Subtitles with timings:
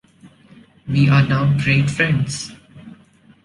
[0.87, 2.53] We are now great friends.